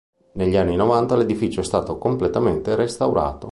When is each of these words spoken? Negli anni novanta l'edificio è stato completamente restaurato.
Negli 0.33 0.57
anni 0.57 0.75
novanta 0.75 1.15
l'edificio 1.15 1.59
è 1.59 1.63
stato 1.63 1.99
completamente 1.99 2.73
restaurato. 2.73 3.49